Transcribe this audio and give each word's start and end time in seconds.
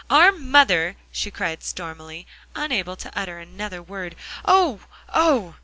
"OUR 0.09 0.31
MOTHER!" 0.31 0.95
she 1.11 1.29
cried 1.29 1.61
stormily, 1.63 2.25
unable 2.55 2.95
to 2.95 3.15
utter 3.15 3.37
another 3.37 3.83
word 3.83 4.15
"oh 4.45 4.79
oh!" 5.13 5.57